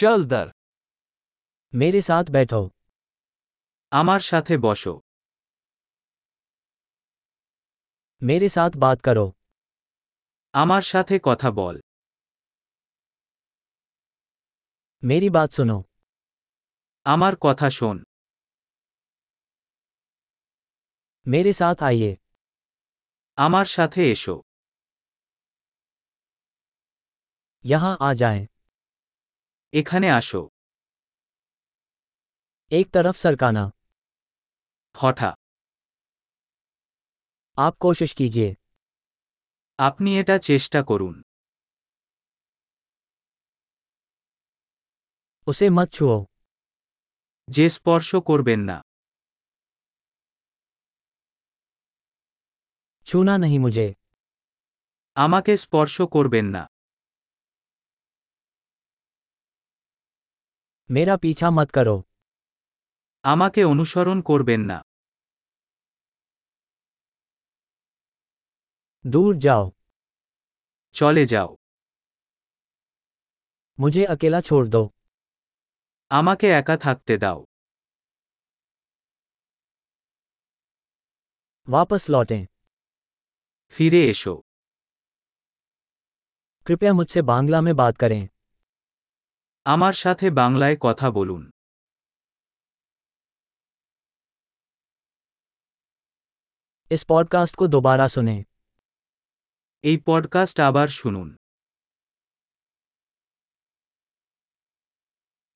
[0.00, 0.51] चल दर
[1.73, 2.61] मेरे साथ बैठो
[3.91, 4.93] আমার সাথে বসো
[8.21, 9.25] मेरे साथ बात करो
[10.53, 11.75] আমার সাথে কথা বল
[15.03, 15.77] मेरी बात सुनो
[17.05, 17.97] আমার কথা শোন
[21.25, 22.11] मेरे साथ आइए
[23.37, 24.35] আমার সাথে এসো
[27.65, 28.49] यहाँ आ जाएं।
[29.72, 30.42] এখানে আসো
[32.70, 33.64] एक तरफ सरकाना
[34.94, 35.30] হঠা
[37.58, 38.50] आप कोशिश कीजिए
[39.78, 41.14] আপনি এটা চেষ্টা করুন
[45.46, 46.16] उसे मत छुओ
[47.48, 48.76] যে স্পর্শ করবেন না
[53.06, 53.86] छूना नहीं मुझे
[55.16, 56.62] আমাকে স্পর্শ করবেন না
[60.90, 61.96] मेरा पीछा मत करो
[63.24, 64.78] আমাকে অনুসরণ করবেন না
[69.04, 69.64] दूर जाओ
[70.94, 71.50] চলে যাও
[73.78, 74.82] मुझे अकेला छोड़ दो
[76.10, 77.40] আমাকে একা থাকতে দাও
[81.68, 82.42] वापस लौटें
[83.76, 84.34] ফিরে এসো
[86.66, 88.22] कृपया मुझसे बांग्ला में बात करें
[89.66, 91.42] আমার সাথে বাংলায় কথা বলুন
[96.90, 98.40] इस पॉडकास्ट को दोबारा सुनें
[99.84, 101.28] এই পডকাস্ট আবার শুনুন